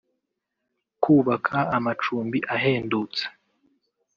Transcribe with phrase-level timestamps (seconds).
[1.03, 3.23] kubaka amacumbi ahendutse